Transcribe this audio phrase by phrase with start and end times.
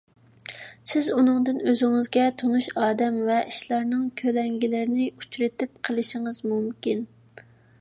[0.91, 7.07] سىز ئۇنىڭدىن ئۆزىڭىزگە تونۇش ئادەم ۋە ئىشلارنىڭ كۆلەڭگىلىرىنى ئۇچرىتىپ قېلىشىڭىز مۇمكىن.